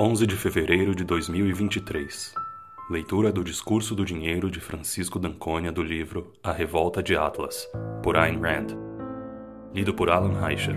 11 0.00 0.28
de 0.28 0.36
fevereiro 0.36 0.94
de 0.94 1.02
2023. 1.02 2.32
Leitura 2.88 3.32
do 3.32 3.42
Discurso 3.42 3.96
do 3.96 4.04
Dinheiro 4.04 4.48
de 4.48 4.60
Francisco 4.60 5.18
D'Anconia 5.18 5.72
do 5.72 5.82
livro 5.82 6.34
A 6.40 6.52
Revolta 6.52 7.02
de 7.02 7.16
Atlas, 7.16 7.68
por 8.00 8.16
Ayn 8.16 8.38
Rand. 8.38 8.76
Lido 9.74 9.92
por 9.92 10.08
Alan 10.08 10.38
Reicher. 10.38 10.76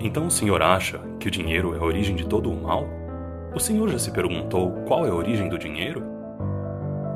Então 0.00 0.26
o 0.28 0.30
senhor 0.30 0.62
acha 0.62 0.98
que 1.20 1.28
o 1.28 1.30
dinheiro 1.30 1.74
é 1.74 1.78
a 1.78 1.84
origem 1.84 2.16
de 2.16 2.24
todo 2.26 2.50
o 2.50 2.58
mal? 2.58 2.88
O 3.54 3.60
senhor 3.60 3.90
já 3.90 3.98
se 3.98 4.10
perguntou 4.10 4.70
qual 4.86 5.04
é 5.04 5.10
a 5.10 5.14
origem 5.14 5.50
do 5.50 5.58
dinheiro? 5.58 6.02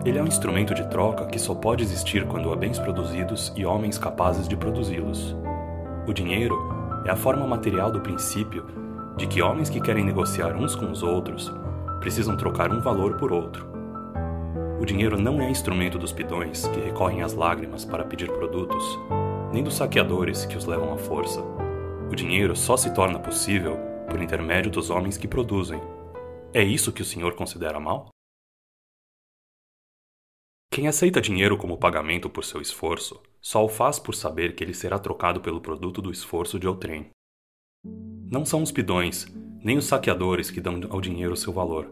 Ele 0.05 0.19
é 0.19 0.23
um 0.23 0.29
instrumento 0.29 0.75
de 0.75 0.87
troca 0.91 1.25
que 1.25 1.39
só 1.39 1.55
pode 1.55 1.83
existir 1.83 2.27
quando 2.27 2.53
há 2.53 2.57
bens 2.57 2.79
produzidos 2.79 3.55
e 3.57 3.65
homens 3.65 3.97
capazes 3.97 4.47
de 4.47 4.55
produzi-los. 4.55 5.35
O 6.07 6.13
dinheiro 6.13 6.59
é 7.07 7.11
a 7.11 7.17
forma 7.17 7.47
material 7.47 7.91
do 7.91 8.03
princípio 8.03 8.87
de 9.19 9.27
que 9.27 9.43
homens 9.43 9.69
que 9.69 9.81
querem 9.81 10.05
negociar 10.05 10.55
uns 10.55 10.77
com 10.77 10.91
os 10.91 11.03
outros 11.03 11.53
precisam 11.99 12.37
trocar 12.37 12.73
um 12.73 12.81
valor 12.81 13.17
por 13.17 13.33
outro. 13.33 13.67
O 14.81 14.87
dinheiro 14.87 15.21
não 15.21 15.41
é 15.41 15.51
instrumento 15.51 15.99
dos 15.99 16.13
pidões 16.13 16.69
que 16.69 16.79
recorrem 16.79 17.23
às 17.23 17.35
lágrimas 17.35 17.85
para 17.85 18.05
pedir 18.05 18.31
produtos, 18.31 18.97
nem 19.53 19.65
dos 19.65 19.75
saqueadores 19.75 20.47
que 20.47 20.57
os 20.57 20.67
levam 20.67 20.95
à 20.95 20.97
força. 20.97 21.43
O 22.09 22.15
dinheiro 22.15 22.55
só 22.55 22.77
se 22.77 22.95
torna 22.95 23.19
possível 23.19 23.77
por 24.09 24.23
intermédio 24.23 24.71
dos 24.71 24.89
homens 24.89 25.19
que 25.19 25.27
produzem. 25.27 25.81
É 26.55 26.63
isso 26.63 26.93
que 26.93 27.03
o 27.03 27.05
senhor 27.05 27.35
considera 27.35 27.81
mal? 27.81 28.11
Quem 30.71 30.87
aceita 30.87 31.21
dinheiro 31.21 31.59
como 31.59 31.77
pagamento 31.77 32.31
por 32.31 32.45
seu 32.45 32.61
esforço 32.61 33.21
só 33.41 33.65
o 33.65 33.69
faz 33.69 33.99
por 33.99 34.15
saber 34.15 34.55
que 34.55 34.63
ele 34.63 34.73
será 34.73 34.97
trocado 34.97 35.41
pelo 35.41 35.61
produto 35.61 36.01
do 36.01 36.13
esforço 36.13 36.57
de 36.57 36.69
outrem. 36.69 37.11
Não 38.31 38.45
são 38.45 38.63
os 38.63 38.71
pidões, 38.71 39.27
nem 39.65 39.79
os 39.79 39.87
saqueadores 39.87 40.51
que 40.51 40.61
dão 40.61 40.81
ao 40.91 41.01
dinheiro 41.01 41.35
seu 41.35 41.53
valor. 41.53 41.91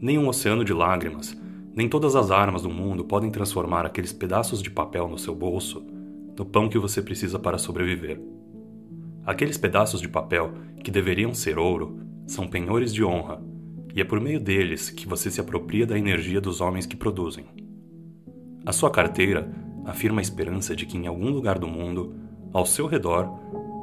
Nem 0.00 0.18
um 0.18 0.26
oceano 0.26 0.64
de 0.64 0.72
lágrimas, 0.72 1.40
nem 1.74 1.88
todas 1.88 2.16
as 2.16 2.30
armas 2.32 2.62
do 2.62 2.70
mundo 2.70 3.04
podem 3.04 3.30
transformar 3.30 3.86
aqueles 3.86 4.12
pedaços 4.12 4.60
de 4.60 4.70
papel 4.70 5.08
no 5.08 5.18
seu 5.18 5.34
bolso 5.34 5.86
no 6.36 6.44
pão 6.44 6.68
que 6.68 6.78
você 6.78 7.00
precisa 7.00 7.38
para 7.38 7.58
sobreviver. 7.58 8.20
Aqueles 9.24 9.56
pedaços 9.56 10.00
de 10.00 10.08
papel 10.08 10.52
que 10.82 10.90
deveriam 10.90 11.32
ser 11.32 11.58
ouro 11.58 11.98
são 12.26 12.46
penhores 12.46 12.92
de 12.92 13.02
honra, 13.04 13.42
e 13.94 14.00
é 14.00 14.04
por 14.04 14.20
meio 14.20 14.38
deles 14.38 14.90
que 14.90 15.08
você 15.08 15.30
se 15.30 15.40
apropria 15.40 15.86
da 15.86 15.98
energia 15.98 16.40
dos 16.40 16.60
homens 16.60 16.86
que 16.86 16.96
produzem. 16.96 17.46
A 18.66 18.72
sua 18.72 18.90
carteira 18.90 19.50
afirma 19.84 20.20
a 20.20 20.22
esperança 20.22 20.76
de 20.76 20.84
que 20.84 20.98
em 20.98 21.06
algum 21.06 21.30
lugar 21.30 21.58
do 21.58 21.66
mundo, 21.66 22.14
ao 22.52 22.66
seu 22.66 22.86
redor, 22.86 23.30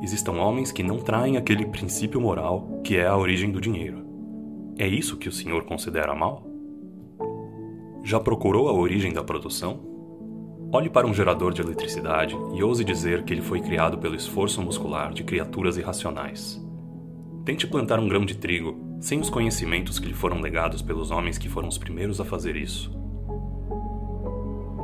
existam 0.03 0.33
homens 0.33 0.69
que 0.69 0.83
não 0.83 0.97
traem 0.97 1.37
aquele 1.37 1.65
princípio 1.65 2.19
moral 2.19 2.81
que 2.83 2.97
é 2.97 3.07
a 3.07 3.15
origem 3.15 3.49
do 3.49 3.61
dinheiro. 3.61 4.03
É 4.77 4.85
isso 4.85 5.15
que 5.15 5.29
o 5.29 5.31
senhor 5.31 5.63
considera 5.63 6.13
mal? 6.13 6.45
Já 8.03 8.19
procurou 8.19 8.67
a 8.67 8.73
origem 8.73 9.13
da 9.13 9.23
produção? 9.23 9.79
Olhe 10.73 10.89
para 10.89 11.07
um 11.07 11.13
gerador 11.13 11.53
de 11.53 11.61
eletricidade 11.61 12.35
e 12.53 12.61
ouse 12.61 12.83
dizer 12.83 13.23
que 13.23 13.31
ele 13.31 13.41
foi 13.41 13.61
criado 13.61 13.97
pelo 13.97 14.15
esforço 14.15 14.61
muscular 14.61 15.13
de 15.13 15.23
criaturas 15.23 15.77
irracionais. 15.77 16.61
Tente 17.45 17.65
plantar 17.65 17.97
um 17.97 18.07
grão 18.07 18.25
de 18.25 18.35
trigo 18.35 18.97
sem 18.99 19.21
os 19.21 19.29
conhecimentos 19.29 19.99
que 19.99 20.07
lhe 20.07 20.13
foram 20.13 20.41
legados 20.41 20.81
pelos 20.81 21.11
homens 21.11 21.37
que 21.37 21.47
foram 21.47 21.69
os 21.69 21.77
primeiros 21.77 22.19
a 22.19 22.25
fazer 22.25 22.57
isso. 22.57 22.91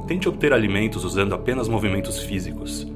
Tente 0.07 0.29
obter 0.29 0.53
alimentos 0.53 1.03
usando 1.03 1.33
apenas 1.35 1.67
movimentos 1.67 2.19
físicos 2.23 2.87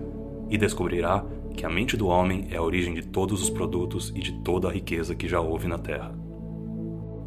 e 0.50 0.58
descobrirá 0.58 1.26
que 1.54 1.66
a 1.66 1.70
mente 1.70 1.96
do 1.96 2.08
homem 2.08 2.48
é 2.52 2.58
a 2.58 2.62
origem 2.62 2.94
de 2.94 3.04
todos 3.04 3.42
os 3.42 3.50
produtos 3.50 4.12
e 4.16 4.20
de 4.20 4.32
toda 4.42 4.68
a 4.68 4.72
riqueza 4.72 5.16
que 5.16 5.28
já 5.28 5.40
houve 5.40 5.68
na 5.68 5.78
Terra. 5.78 6.14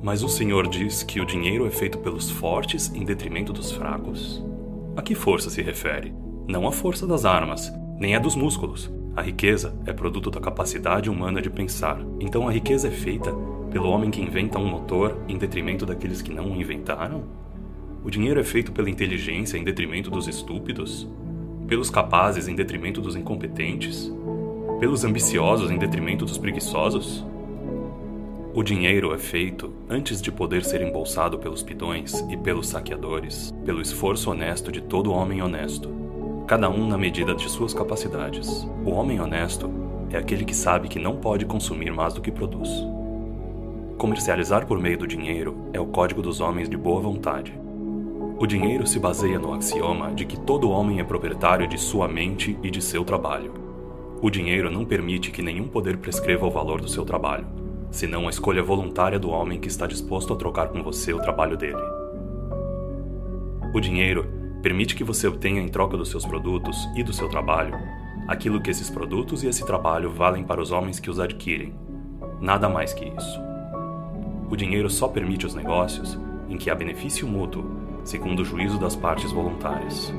Mas 0.03 0.23
o 0.23 0.29
Senhor 0.29 0.69
diz 0.69 1.03
que 1.03 1.21
o 1.21 1.25
dinheiro 1.25 1.67
é 1.67 1.71
feito 1.71 1.99
pelos 1.99 2.31
fortes 2.31 2.93
em 2.95 3.05
detrimento 3.05 3.53
dos 3.53 3.73
fracos? 3.73 4.45
A 4.97 5.03
que 5.03 5.15
força 5.15 5.49
se 5.49 5.63
refere? 5.63 6.15
Não 6.47 6.67
a 6.67 6.73
força 6.73 7.07
das 7.07 7.25
armas, 7.25 7.73
nem 7.99 8.15
a 8.15 8.19
dos 8.19 8.37
músculos. 8.37 8.91
A 9.17 9.23
riqueza 9.23 9.75
é 9.87 9.93
produto 9.93 10.31
da 10.31 10.41
capacidade 10.41 11.09
humana 11.09 11.41
de 11.41 11.49
pensar. 11.49 12.01
Então 12.21 12.47
a 12.47 12.53
riqueza 12.53 12.89
é 12.89 12.91
feita 12.91 13.33
pelo 13.71 13.89
homem 13.89 14.11
que 14.11 14.21
inventa 14.21 14.59
um 14.59 14.67
motor 14.67 15.17
em 15.29 15.39
detrimento 15.39 15.87
daqueles 15.87 16.21
que 16.21 16.33
não 16.33 16.53
o 16.53 16.57
inventaram? 16.57 17.25
O 18.05 18.11
dinheiro 18.11 18.39
é 18.39 18.45
feito 18.45 18.73
pela 18.73 18.91
inteligência 18.91 19.57
em 19.57 19.65
detrimento 19.65 20.11
dos 20.11 20.29
estúpidos? 20.29 21.09
pelos 21.67 21.91
capazes 21.91 22.49
em 22.49 22.55
detrimento 22.55 23.01
dos 23.01 23.17
incompetentes, 23.17 24.13
pelos 24.79 25.05
ambiciosos 25.05 25.71
em 25.71 25.79
detrimento 25.79 26.25
dos 26.25 26.37
preguiçosos? 26.37 27.25
O 28.55 28.63
dinheiro 28.63 29.15
é 29.15 29.19
feito 29.19 29.73
antes 29.89 30.21
de 30.21 30.31
poder 30.31 30.65
ser 30.65 30.83
embolsado 30.83 31.39
pelos 31.39 31.63
pidões 31.63 32.21
e 32.31 32.37
pelos 32.37 32.69
saqueadores, 32.69 33.55
pelo 33.65 33.81
esforço 33.81 34.31
honesto 34.31 34.71
de 34.71 34.81
todo 34.83 35.13
homem 35.13 35.43
honesto, 35.43 35.91
cada 36.47 36.69
um 36.69 36.87
na 36.89 36.97
medida 36.97 37.35
de 37.35 37.49
suas 37.49 37.75
capacidades. 37.75 38.67
O 38.85 38.91
homem 38.91 39.21
honesto 39.21 39.71
é 40.11 40.19
aquele 40.19 40.45
que 40.45 40.55
sabe 40.55 40.89
que 40.89 40.99
não 40.99 41.17
pode 41.17 41.45
consumir 41.45 41.93
mais 41.93 42.15
do 42.15 42.21
que 42.21 42.31
produz. 42.31 42.71
Comercializar 43.99 44.67
por 44.67 44.79
meio 44.79 44.99
do 44.99 45.07
dinheiro 45.07 45.69
é 45.73 45.81
o 45.81 45.87
código 45.87 46.21
dos 46.21 46.41
homens 46.41 46.69
de 46.69 46.77
boa 46.77 47.01
vontade. 47.01 47.59
O 48.39 48.47
dinheiro 48.47 48.87
se 48.87 48.99
baseia 48.99 49.39
no 49.39 49.55
axioma 49.55 50.13
de 50.15 50.27
que 50.27 50.39
todo 50.39 50.71
homem 50.71 51.01
é 51.01 51.05
proprietário 51.05 51.67
de 51.67 51.79
sua 51.79 52.07
mente 52.07 52.59
e 52.63 52.71
de 52.71 52.83
seu 52.83 53.05
trabalho. 53.05 53.66
O 54.23 54.31
dinheiro 54.31 54.71
não 54.71 54.85
permite 54.85 55.31
que 55.31 55.43
nenhum 55.43 55.69
poder 55.69 55.99
prescreva 55.99 56.47
o 56.47 56.51
valor 56.51 56.81
do 56.81 56.89
seu 56.89 57.05
trabalho, 57.05 57.47
senão 57.91 58.27
a 58.27 58.31
escolha 58.31 58.63
voluntária 58.63 59.19
do 59.19 59.31
homem 59.31 59.61
que 59.61 59.69
está 59.69 59.87
disposto 59.87 60.33
a 60.33 60.37
trocar 60.37 60.69
com 60.69 60.83
você 60.83 61.13
o 61.13 61.21
trabalho 61.21 61.57
dele. 61.57 61.83
O 63.75 63.81
dinheiro 63.81 64.27
permite 64.63 64.95
que 64.95 65.05
você 65.05 65.29
obtenha 65.29 65.61
em 65.61 65.69
troca 65.69 65.97
dos 65.97 66.09
seus 66.09 66.25
produtos 66.25 66.89
e 66.97 67.03
do 67.03 67.13
seu 67.13 67.29
trabalho 67.29 67.77
aquilo 68.27 68.61
que 68.61 68.71
esses 68.71 68.91
produtos 68.91 69.43
e 69.43 69.47
esse 69.47 69.65
trabalho 69.65 70.11
valem 70.11 70.43
para 70.43 70.61
os 70.61 70.73
homens 70.73 70.99
que 70.99 71.11
os 71.11 71.21
adquirem. 71.21 71.75
Nada 72.41 72.69
mais 72.69 72.93
que 72.93 73.05
isso. 73.05 73.41
O 74.51 74.57
dinheiro 74.57 74.91
só 74.91 75.09
permite 75.09 75.47
os 75.47 75.55
negócios 75.55 76.19
em 76.49 76.57
que 76.57 76.71
há 76.71 76.75
benefício 76.75 77.27
mútuo 77.27 77.65
segundo 78.05 78.41
o 78.41 78.45
juízo 78.45 78.79
das 78.79 78.95
partes 78.95 79.33
voluntárias. 79.33 80.13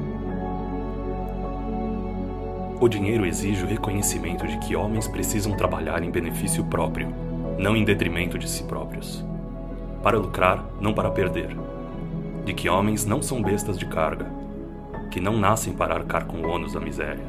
O 2.80 2.88
dinheiro 2.88 3.26
exige 3.26 3.64
o 3.64 3.68
reconhecimento 3.68 4.46
de 4.46 4.56
que 4.60 4.76
homens 4.76 5.08
precisam 5.08 5.58
trabalhar 5.58 6.04
em 6.04 6.12
benefício 6.12 6.64
próprio, 6.66 7.12
não 7.58 7.76
em 7.76 7.84
detrimento 7.84 8.38
de 8.38 8.48
si 8.48 8.64
próprios. 8.66 9.26
Para 10.04 10.20
lucrar, 10.20 10.64
não 10.80 10.94
para 10.94 11.10
perder. 11.10 11.58
De 12.46 12.54
que 12.54 12.70
homens 12.70 13.04
não 13.04 13.20
são 13.20 13.42
bestas 13.42 13.80
de 13.80 13.88
carga, 13.88 14.32
que 15.10 15.20
não 15.20 15.40
nascem 15.40 15.74
para 15.74 15.96
arcar 15.96 16.26
com 16.26 16.38
o 16.38 16.48
ônus 16.48 16.74
da 16.74 16.80
miséria. 16.80 17.26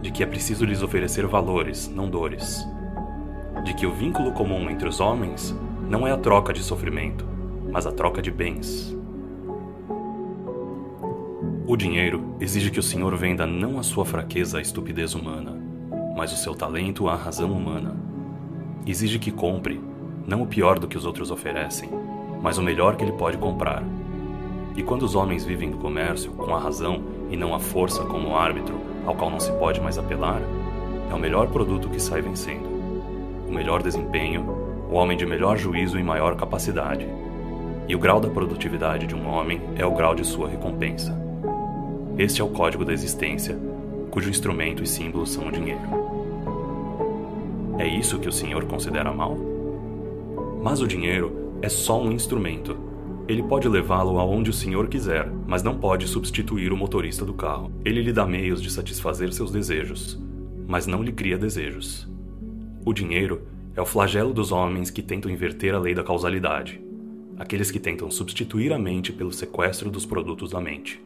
De 0.00 0.10
que 0.10 0.22
é 0.22 0.26
preciso 0.26 0.64
lhes 0.64 0.82
oferecer 0.82 1.26
valores, 1.26 1.86
não 1.86 2.08
dores. 2.08 2.66
De 3.62 3.74
que 3.74 3.84
o 3.84 3.92
vínculo 3.92 4.32
comum 4.32 4.70
entre 4.70 4.88
os 4.88 5.00
homens 5.00 5.54
não 5.86 6.06
é 6.06 6.12
a 6.12 6.16
troca 6.16 6.50
de 6.50 6.62
sofrimento, 6.62 7.26
mas 7.70 7.86
a 7.86 7.92
troca 7.92 8.22
de 8.22 8.30
bens, 8.30 8.96
o 11.66 11.76
dinheiro 11.76 12.36
exige 12.40 12.70
que 12.70 12.78
o 12.78 12.82
senhor 12.82 13.16
venda 13.16 13.46
não 13.46 13.78
a 13.78 13.82
sua 13.82 14.04
fraqueza 14.04 14.58
à 14.58 14.60
estupidez 14.60 15.14
humana, 15.14 15.56
mas 16.14 16.30
o 16.30 16.36
seu 16.36 16.54
talento 16.54 17.08
à 17.08 17.16
razão 17.16 17.50
humana. 17.50 17.96
Exige 18.86 19.18
que 19.18 19.30
compre, 19.30 19.80
não 20.26 20.42
o 20.42 20.46
pior 20.46 20.78
do 20.78 20.86
que 20.86 20.98
os 20.98 21.06
outros 21.06 21.30
oferecem, 21.30 21.88
mas 22.42 22.58
o 22.58 22.62
melhor 22.62 22.96
que 22.96 23.04
ele 23.04 23.12
pode 23.12 23.38
comprar. 23.38 23.82
E 24.76 24.82
quando 24.82 25.04
os 25.04 25.14
homens 25.14 25.42
vivem 25.42 25.70
do 25.70 25.78
comércio 25.78 26.32
com 26.32 26.54
a 26.54 26.60
razão 26.60 27.02
e 27.30 27.36
não 27.36 27.54
a 27.54 27.58
força 27.58 28.04
como 28.04 28.36
árbitro 28.36 28.78
ao 29.06 29.14
qual 29.14 29.30
não 29.30 29.40
se 29.40 29.52
pode 29.52 29.80
mais 29.80 29.96
apelar, 29.96 30.42
é 31.10 31.14
o 31.14 31.18
melhor 31.18 31.48
produto 31.48 31.88
que 31.88 32.00
sai 32.00 32.20
vencendo. 32.20 32.68
O 33.48 33.52
melhor 33.52 33.82
desempenho, 33.82 34.44
o 34.90 34.96
homem 34.96 35.16
de 35.16 35.24
melhor 35.24 35.56
juízo 35.56 35.98
e 35.98 36.02
maior 36.02 36.36
capacidade. 36.36 37.08
E 37.88 37.94
o 37.94 37.98
grau 37.98 38.20
da 38.20 38.28
produtividade 38.28 39.06
de 39.06 39.14
um 39.14 39.26
homem 39.26 39.62
é 39.76 39.86
o 39.86 39.94
grau 39.94 40.14
de 40.14 40.26
sua 40.26 40.48
recompensa. 40.48 41.24
Este 42.16 42.40
é 42.40 42.44
o 42.44 42.48
código 42.48 42.84
da 42.84 42.92
existência, 42.92 43.58
cujo 44.08 44.30
instrumento 44.30 44.84
e 44.84 44.86
símbolo 44.86 45.26
são 45.26 45.48
o 45.48 45.50
dinheiro. 45.50 45.80
É 47.76 47.88
isso 47.88 48.20
que 48.20 48.28
o 48.28 48.32
senhor 48.32 48.64
considera 48.66 49.12
mal? 49.12 49.36
Mas 50.62 50.80
o 50.80 50.86
dinheiro 50.86 51.58
é 51.60 51.68
só 51.68 52.00
um 52.00 52.12
instrumento. 52.12 52.76
Ele 53.26 53.42
pode 53.42 53.66
levá-lo 53.66 54.20
aonde 54.20 54.48
o 54.48 54.52
senhor 54.52 54.86
quiser, 54.86 55.28
mas 55.44 55.64
não 55.64 55.76
pode 55.76 56.06
substituir 56.06 56.72
o 56.72 56.76
motorista 56.76 57.24
do 57.24 57.34
carro. 57.34 57.72
Ele 57.84 58.00
lhe 58.00 58.12
dá 58.12 58.24
meios 58.24 58.62
de 58.62 58.70
satisfazer 58.70 59.32
seus 59.32 59.50
desejos, 59.50 60.16
mas 60.68 60.86
não 60.86 61.02
lhe 61.02 61.10
cria 61.10 61.36
desejos. 61.36 62.08
O 62.84 62.92
dinheiro 62.92 63.42
é 63.74 63.82
o 63.82 63.86
flagelo 63.86 64.32
dos 64.32 64.52
homens 64.52 64.88
que 64.88 65.02
tentam 65.02 65.32
inverter 65.32 65.74
a 65.74 65.80
lei 65.80 65.94
da 65.94 66.04
causalidade, 66.04 66.80
aqueles 67.36 67.72
que 67.72 67.80
tentam 67.80 68.08
substituir 68.08 68.72
a 68.72 68.78
mente 68.78 69.12
pelo 69.12 69.32
sequestro 69.32 69.90
dos 69.90 70.06
produtos 70.06 70.52
da 70.52 70.60
mente. 70.60 71.02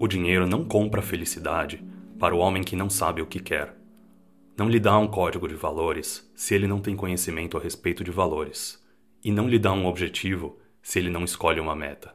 O 0.00 0.06
dinheiro 0.06 0.46
não 0.46 0.64
compra 0.64 1.02
felicidade 1.02 1.84
para 2.20 2.32
o 2.32 2.38
homem 2.38 2.62
que 2.62 2.76
não 2.76 2.88
sabe 2.88 3.20
o 3.20 3.26
que 3.26 3.40
quer. 3.40 3.74
não 4.56 4.68
lhe 4.68 4.78
dá 4.78 4.96
um 4.96 5.08
código 5.08 5.48
de 5.48 5.56
valores 5.56 6.30
se 6.36 6.54
ele 6.54 6.68
não 6.68 6.80
tem 6.80 6.94
conhecimento 6.94 7.56
a 7.56 7.60
respeito 7.60 8.04
de 8.04 8.10
valores, 8.12 8.80
e 9.24 9.32
não 9.32 9.48
lhe 9.48 9.58
dá 9.58 9.72
um 9.72 9.86
objetivo 9.86 10.56
se 10.80 11.00
ele 11.00 11.10
não 11.10 11.24
escolhe 11.24 11.58
uma 11.58 11.74
meta. 11.74 12.14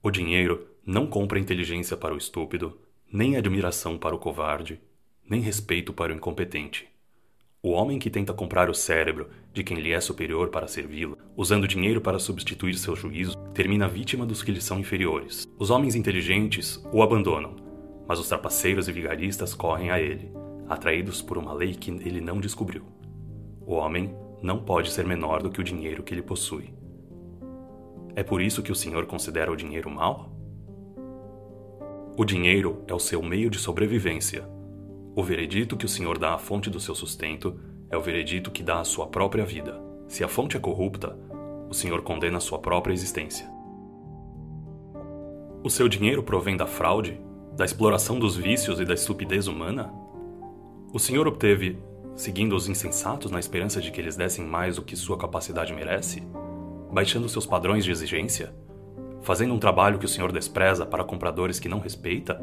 O 0.00 0.10
dinheiro 0.12 0.68
não 0.84 1.08
compra 1.08 1.40
inteligência 1.40 1.96
para 1.96 2.14
o 2.14 2.18
estúpido, 2.18 2.80
nem 3.12 3.36
admiração 3.36 3.98
para 3.98 4.14
o 4.14 4.18
covarde, 4.18 4.80
nem 5.28 5.40
respeito 5.40 5.92
para 5.92 6.12
o 6.12 6.16
incompetente. 6.16 6.88
O 7.66 7.70
homem 7.70 7.98
que 7.98 8.08
tenta 8.08 8.32
comprar 8.32 8.70
o 8.70 8.74
cérebro 8.74 9.28
de 9.52 9.64
quem 9.64 9.80
lhe 9.80 9.92
é 9.92 10.00
superior 10.00 10.50
para 10.50 10.68
servi-lo, 10.68 11.18
usando 11.36 11.66
dinheiro 11.66 12.00
para 12.00 12.16
substituir 12.16 12.78
seu 12.78 12.94
juízo, 12.94 13.36
termina 13.52 13.88
vítima 13.88 14.24
dos 14.24 14.40
que 14.40 14.52
lhe 14.52 14.60
são 14.60 14.78
inferiores. 14.78 15.48
Os 15.58 15.68
homens 15.68 15.96
inteligentes 15.96 16.80
o 16.92 17.02
abandonam, 17.02 17.56
mas 18.06 18.20
os 18.20 18.28
trapaceiros 18.28 18.86
e 18.86 18.92
vigaristas 18.92 19.52
correm 19.52 19.90
a 19.90 20.00
ele, 20.00 20.30
atraídos 20.68 21.20
por 21.20 21.36
uma 21.36 21.52
lei 21.52 21.74
que 21.74 21.90
ele 21.90 22.20
não 22.20 22.38
descobriu. 22.38 22.84
O 23.66 23.74
homem 23.74 24.14
não 24.40 24.60
pode 24.60 24.92
ser 24.92 25.04
menor 25.04 25.42
do 25.42 25.50
que 25.50 25.60
o 25.60 25.64
dinheiro 25.64 26.04
que 26.04 26.14
ele 26.14 26.22
possui. 26.22 26.72
É 28.14 28.22
por 28.22 28.40
isso 28.40 28.62
que 28.62 28.70
o 28.70 28.76
Senhor 28.76 29.06
considera 29.06 29.50
o 29.50 29.56
dinheiro 29.56 29.90
mal? 29.90 30.30
O 32.16 32.24
dinheiro 32.24 32.84
é 32.86 32.94
o 32.94 33.00
seu 33.00 33.20
meio 33.24 33.50
de 33.50 33.58
sobrevivência 33.58 34.54
o 35.16 35.22
veredito 35.22 35.78
que 35.78 35.86
o 35.86 35.88
Senhor 35.88 36.18
dá 36.18 36.34
à 36.34 36.38
fonte 36.38 36.68
do 36.68 36.78
seu 36.78 36.94
sustento 36.94 37.58
é 37.88 37.96
o 37.96 38.02
veredito 38.02 38.50
que 38.50 38.62
dá 38.62 38.80
à 38.80 38.84
sua 38.84 39.06
própria 39.06 39.46
vida. 39.46 39.80
Se 40.06 40.22
a 40.22 40.28
fonte 40.28 40.58
é 40.58 40.60
corrupta, 40.60 41.18
o 41.70 41.72
Senhor 41.72 42.02
condena 42.02 42.36
a 42.36 42.40
sua 42.40 42.58
própria 42.58 42.92
existência. 42.92 43.50
O 45.64 45.70
seu 45.70 45.88
dinheiro 45.88 46.22
provém 46.22 46.54
da 46.54 46.66
fraude, 46.66 47.18
da 47.56 47.64
exploração 47.64 48.18
dos 48.18 48.36
vícios 48.36 48.78
e 48.78 48.84
da 48.84 48.92
estupidez 48.92 49.48
humana? 49.48 49.90
O 50.92 50.98
Senhor 50.98 51.26
obteve, 51.26 51.78
seguindo 52.14 52.54
os 52.54 52.68
insensatos 52.68 53.30
na 53.30 53.40
esperança 53.40 53.80
de 53.80 53.90
que 53.90 53.98
eles 53.98 54.16
dessem 54.16 54.44
mais 54.44 54.76
do 54.76 54.82
que 54.82 54.94
sua 54.94 55.16
capacidade 55.16 55.72
merece? 55.72 56.22
Baixando 56.92 57.26
seus 57.30 57.46
padrões 57.46 57.86
de 57.86 57.90
exigência? 57.90 58.54
Fazendo 59.22 59.54
um 59.54 59.58
trabalho 59.58 59.98
que 59.98 60.04
o 60.04 60.10
Senhor 60.10 60.30
despreza 60.30 60.84
para 60.84 61.02
compradores 61.02 61.58
que 61.58 61.70
não 61.70 61.80
respeita? 61.80 62.38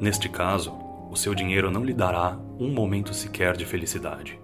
Neste 0.00 0.30
caso, 0.30 0.91
o 1.12 1.16
seu 1.16 1.34
dinheiro 1.34 1.70
não 1.70 1.84
lhe 1.84 1.92
dará 1.92 2.38
um 2.58 2.72
momento 2.72 3.12
sequer 3.12 3.54
de 3.54 3.66
felicidade. 3.66 4.40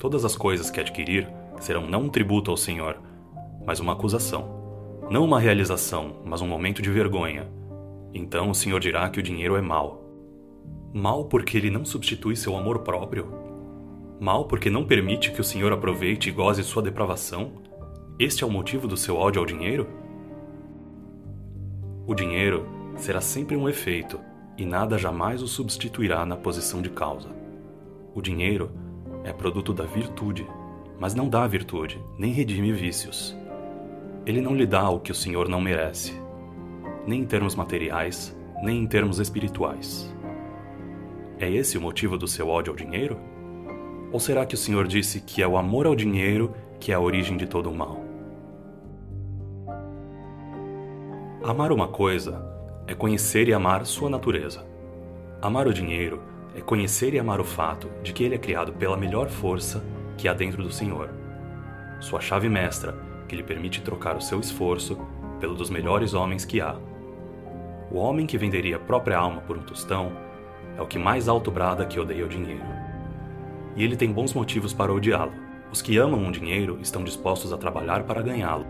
Todas 0.00 0.24
as 0.24 0.34
coisas 0.34 0.68
que 0.68 0.80
adquirir 0.80 1.28
serão 1.60 1.86
não 1.86 2.02
um 2.02 2.08
tributo 2.08 2.50
ao 2.50 2.56
Senhor, 2.56 3.00
mas 3.64 3.78
uma 3.78 3.92
acusação. 3.92 4.98
Não 5.08 5.24
uma 5.24 5.38
realização, 5.38 6.20
mas 6.24 6.40
um 6.40 6.48
momento 6.48 6.82
de 6.82 6.90
vergonha. 6.90 7.48
Então 8.12 8.50
o 8.50 8.54
Senhor 8.54 8.80
dirá 8.80 9.08
que 9.10 9.20
o 9.20 9.22
dinheiro 9.22 9.54
é 9.54 9.60
mau. 9.60 10.02
Mal 10.92 11.26
porque 11.26 11.56
ele 11.56 11.70
não 11.70 11.84
substitui 11.84 12.34
seu 12.34 12.56
amor 12.56 12.80
próprio? 12.80 13.28
Mal 14.18 14.48
porque 14.48 14.68
não 14.68 14.84
permite 14.84 15.30
que 15.30 15.40
o 15.40 15.44
Senhor 15.44 15.72
aproveite 15.72 16.28
e 16.28 16.32
goze 16.32 16.64
sua 16.64 16.82
depravação? 16.82 17.62
Este 18.18 18.42
é 18.42 18.46
o 18.46 18.50
motivo 18.50 18.88
do 18.88 18.96
seu 18.96 19.16
ódio 19.16 19.38
ao 19.38 19.46
dinheiro? 19.46 19.86
O 22.04 22.12
dinheiro 22.12 22.66
será 22.96 23.20
sempre 23.20 23.54
um 23.54 23.68
efeito 23.68 24.18
e 24.56 24.64
nada 24.66 24.98
jamais 24.98 25.42
o 25.42 25.48
substituirá 25.48 26.24
na 26.26 26.36
posição 26.36 26.82
de 26.82 26.90
causa. 26.90 27.28
O 28.14 28.20
dinheiro 28.20 28.70
é 29.24 29.32
produto 29.32 29.72
da 29.72 29.84
virtude, 29.84 30.46
mas 30.98 31.14
não 31.14 31.28
dá 31.28 31.46
virtude, 31.46 32.00
nem 32.18 32.32
redime 32.32 32.72
vícios. 32.72 33.36
Ele 34.26 34.40
não 34.40 34.54
lhe 34.54 34.66
dá 34.66 34.88
o 34.90 35.00
que 35.00 35.10
o 35.10 35.14
Senhor 35.14 35.48
não 35.48 35.60
merece, 35.60 36.12
nem 37.06 37.20
em 37.20 37.24
termos 37.24 37.54
materiais, 37.54 38.36
nem 38.62 38.82
em 38.82 38.86
termos 38.86 39.18
espirituais. 39.18 40.14
É 41.38 41.50
esse 41.50 41.76
o 41.76 41.80
motivo 41.80 42.16
do 42.16 42.28
seu 42.28 42.48
ódio 42.48 42.72
ao 42.72 42.76
dinheiro? 42.76 43.18
Ou 44.12 44.20
será 44.20 44.46
que 44.46 44.54
o 44.54 44.58
Senhor 44.58 44.86
disse 44.86 45.20
que 45.20 45.42
é 45.42 45.48
o 45.48 45.56
amor 45.56 45.86
ao 45.86 45.96
dinheiro 45.96 46.54
que 46.78 46.92
é 46.92 46.94
a 46.94 47.00
origem 47.00 47.36
de 47.36 47.46
todo 47.46 47.70
o 47.70 47.74
mal? 47.74 48.00
Amar 51.42 51.72
uma 51.72 51.88
coisa 51.88 52.51
é 52.92 52.94
conhecer 52.94 53.48
e 53.48 53.54
amar 53.54 53.86
sua 53.86 54.10
natureza. 54.10 54.66
Amar 55.40 55.66
o 55.66 55.72
dinheiro 55.72 56.22
é 56.54 56.60
conhecer 56.60 57.14
e 57.14 57.18
amar 57.18 57.40
o 57.40 57.44
fato 57.44 57.88
de 58.02 58.12
que 58.12 58.22
ele 58.22 58.34
é 58.34 58.38
criado 58.38 58.70
pela 58.74 58.98
melhor 58.98 59.30
força 59.30 59.82
que 60.18 60.28
há 60.28 60.34
dentro 60.34 60.62
do 60.62 60.70
Senhor. 60.70 61.08
Sua 62.00 62.20
chave 62.20 62.50
mestra, 62.50 62.94
que 63.26 63.34
lhe 63.34 63.42
permite 63.42 63.80
trocar 63.80 64.14
o 64.14 64.20
seu 64.20 64.38
esforço 64.38 64.98
pelo 65.40 65.54
dos 65.54 65.70
melhores 65.70 66.12
homens 66.12 66.44
que 66.44 66.60
há. 66.60 66.76
O 67.90 67.96
homem 67.96 68.26
que 68.26 68.36
venderia 68.36 68.76
a 68.76 68.80
própria 68.80 69.16
alma 69.16 69.40
por 69.40 69.56
um 69.56 69.62
tostão 69.62 70.12
é 70.76 70.82
o 70.82 70.86
que 70.86 70.98
mais 70.98 71.30
alto 71.30 71.50
brada 71.50 71.86
que 71.86 71.98
odeia 71.98 72.26
o 72.26 72.28
dinheiro. 72.28 72.66
E 73.74 73.82
ele 73.82 73.96
tem 73.96 74.12
bons 74.12 74.34
motivos 74.34 74.74
para 74.74 74.92
odiá-lo. 74.92 75.32
Os 75.72 75.80
que 75.80 75.96
amam 75.96 76.28
o 76.28 76.32
dinheiro 76.32 76.78
estão 76.82 77.02
dispostos 77.02 77.54
a 77.54 77.56
trabalhar 77.56 78.02
para 78.02 78.20
ganhá-lo. 78.20 78.66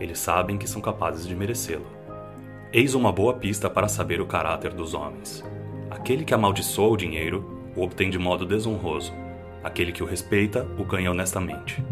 Eles 0.00 0.18
sabem 0.18 0.56
que 0.56 0.66
são 0.66 0.80
capazes 0.80 1.26
de 1.26 1.36
merecê-lo. 1.36 1.95
Eis 2.72 2.94
uma 2.94 3.12
boa 3.12 3.32
pista 3.32 3.70
para 3.70 3.86
saber 3.86 4.20
o 4.20 4.26
caráter 4.26 4.74
dos 4.74 4.92
homens. 4.92 5.44
Aquele 5.88 6.24
que 6.24 6.34
amaldiçoa 6.34 6.90
o 6.90 6.96
dinheiro 6.96 7.70
o 7.76 7.82
obtém 7.82 8.10
de 8.10 8.18
modo 8.18 8.44
desonroso. 8.44 9.12
Aquele 9.62 9.92
que 9.92 10.02
o 10.02 10.06
respeita 10.06 10.66
o 10.76 10.84
ganha 10.84 11.12
honestamente. 11.12 11.82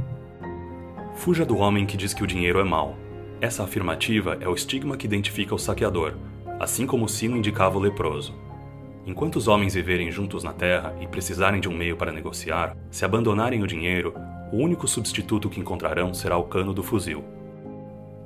Fuja 1.15 1.45
do 1.45 1.57
homem 1.59 1.87
que 1.87 1.97
diz 1.97 2.13
que 2.13 2.25
o 2.25 2.27
dinheiro 2.27 2.59
é 2.59 2.65
mau. 2.65 2.97
Essa 3.41 3.63
afirmativa 3.63 4.37
é 4.41 4.49
o 4.49 4.55
estigma 4.55 4.97
que 4.97 5.07
identifica 5.07 5.55
o 5.55 5.59
saqueador, 5.59 6.15
assim 6.59 6.87
como 6.87 7.05
o 7.05 7.09
sino 7.09 7.37
indicava 7.37 7.79
o 7.79 7.81
leproso. 7.81 8.35
Enquanto 9.07 9.37
os 9.37 9.47
homens 9.47 9.75
viverem 9.75 10.11
juntos 10.11 10.43
na 10.43 10.53
terra 10.53 10.93
e 11.01 11.07
precisarem 11.07 11.61
de 11.61 11.69
um 11.69 11.77
meio 11.77 11.97
para 11.97 12.11
negociar, 12.11 12.77
se 12.91 13.05
abandonarem 13.05 13.63
o 13.63 13.67
dinheiro, 13.67 14.13
o 14.53 14.57
único 14.57 14.89
substituto 14.89 15.49
que 15.49 15.61
encontrarão 15.61 16.13
será 16.13 16.37
o 16.37 16.45
cano 16.45 16.75
do 16.75 16.83
fuzil. 16.83 17.23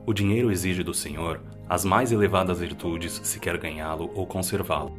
O 0.06 0.14
dinheiro 0.14 0.50
exige 0.50 0.82
do 0.82 0.94
Senhor 0.94 1.40
as 1.68 1.84
mais 1.84 2.12
elevadas 2.12 2.60
virtudes 2.60 3.20
se 3.22 3.38
quer 3.38 3.58
ganhá-lo 3.58 4.10
ou 4.14 4.26
conservá-lo. 4.26 4.96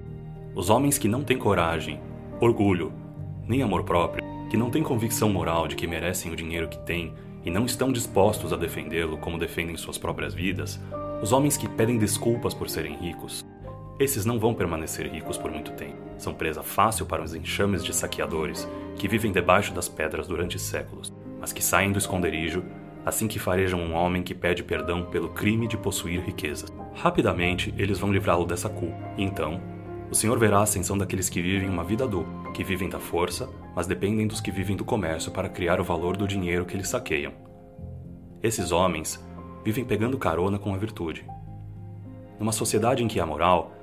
Os 0.55 0.69
homens 0.69 0.97
que 0.97 1.07
não 1.07 1.23
têm 1.23 1.37
coragem, 1.37 1.99
orgulho, 2.39 2.93
nem 3.47 3.63
amor 3.63 3.83
próprio, 3.83 4.23
que 4.49 4.57
não 4.57 4.69
têm 4.69 4.83
convicção 4.83 5.29
moral 5.29 5.67
de 5.67 5.75
que 5.75 5.87
merecem 5.87 6.31
o 6.31 6.35
dinheiro 6.35 6.67
que 6.67 6.79
têm 6.79 7.13
e 7.43 7.49
não 7.49 7.65
estão 7.65 7.91
dispostos 7.91 8.51
a 8.51 8.57
defendê-lo 8.57 9.17
como 9.17 9.37
defendem 9.37 9.77
suas 9.77 9.97
próprias 9.97 10.33
vidas, 10.33 10.79
os 11.21 11.31
homens 11.31 11.57
que 11.57 11.67
pedem 11.67 11.97
desculpas 11.97 12.53
por 12.53 12.69
serem 12.69 12.95
ricos, 12.95 13.45
esses 13.99 14.23
não 14.23 14.39
vão 14.39 14.53
permanecer 14.53 15.11
ricos 15.11 15.37
por 15.37 15.51
muito 15.51 15.73
tempo. 15.73 15.97
São 16.17 16.33
presa 16.33 16.63
fácil 16.63 17.05
para 17.05 17.21
os 17.21 17.35
enxames 17.35 17.83
de 17.83 17.93
saqueadores 17.93 18.65
que 18.95 19.09
vivem 19.09 19.29
debaixo 19.29 19.73
das 19.73 19.89
pedras 19.89 20.25
durante 20.25 20.57
séculos, 20.57 21.13
mas 21.37 21.51
que 21.51 21.61
saem 21.61 21.91
do 21.91 21.99
esconderijo 21.99 22.63
assim 23.05 23.27
que 23.27 23.39
farejam 23.39 23.79
um 23.79 23.93
homem 23.93 24.23
que 24.23 24.35
pede 24.35 24.63
perdão 24.63 25.05
pelo 25.05 25.29
crime 25.29 25.67
de 25.67 25.77
possuir 25.77 26.21
riquezas. 26.21 26.71
Rapidamente, 26.95 27.73
eles 27.77 27.99
vão 27.99 28.11
livrá-lo 28.11 28.45
dessa 28.45 28.69
culpa. 28.69 28.97
E 29.17 29.23
então, 29.23 29.61
o 30.11 30.15
Senhor 30.15 30.37
verá 30.39 30.59
a 30.59 30.63
ascensão 30.63 30.97
daqueles 30.97 31.29
que 31.29 31.41
vivem 31.41 31.69
uma 31.69 31.83
vida 31.83 32.07
dupla, 32.07 32.51
que 32.51 32.63
vivem 32.63 32.89
da 32.89 32.99
força, 32.99 33.49
mas 33.75 33.87
dependem 33.87 34.27
dos 34.27 34.41
que 34.41 34.51
vivem 34.51 34.75
do 34.75 34.83
comércio 34.83 35.31
para 35.31 35.49
criar 35.49 35.79
o 35.79 35.83
valor 35.83 36.17
do 36.17 36.27
dinheiro 36.27 36.65
que 36.65 36.75
eles 36.75 36.89
saqueiam. 36.89 37.31
Esses 38.41 38.71
homens 38.71 39.23
vivem 39.63 39.85
pegando 39.85 40.17
carona 40.17 40.57
com 40.57 40.73
a 40.73 40.77
virtude. 40.77 41.25
Numa 42.39 42.51
sociedade 42.51 43.03
em 43.03 43.07
que 43.07 43.19
há 43.19 43.25
moral, 43.25 43.73